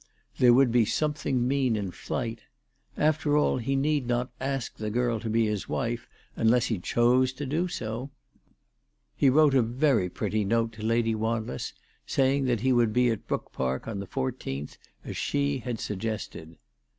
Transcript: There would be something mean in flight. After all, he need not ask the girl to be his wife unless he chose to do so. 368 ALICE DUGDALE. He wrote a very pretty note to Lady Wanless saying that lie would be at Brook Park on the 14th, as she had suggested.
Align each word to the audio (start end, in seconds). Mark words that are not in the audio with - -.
There 0.39 0.51
would 0.55 0.71
be 0.71 0.83
something 0.83 1.47
mean 1.47 1.75
in 1.75 1.91
flight. 1.91 2.41
After 2.97 3.37
all, 3.37 3.57
he 3.59 3.75
need 3.75 4.07
not 4.07 4.31
ask 4.39 4.75
the 4.75 4.89
girl 4.89 5.19
to 5.19 5.29
be 5.29 5.45
his 5.45 5.69
wife 5.69 6.07
unless 6.35 6.65
he 6.65 6.79
chose 6.79 7.31
to 7.33 7.45
do 7.45 7.67
so. 7.67 8.09
368 9.19 9.29
ALICE 9.29 9.29
DUGDALE. 9.29 9.29
He 9.29 9.29
wrote 9.29 9.53
a 9.53 9.71
very 10.01 10.09
pretty 10.09 10.43
note 10.43 10.71
to 10.71 10.81
Lady 10.81 11.13
Wanless 11.13 11.73
saying 12.07 12.45
that 12.45 12.63
lie 12.63 12.71
would 12.71 12.93
be 12.93 13.11
at 13.11 13.27
Brook 13.27 13.51
Park 13.53 13.87
on 13.87 13.99
the 13.99 14.07
14th, 14.07 14.77
as 15.05 15.15
she 15.15 15.59
had 15.59 15.79
suggested. 15.79 16.57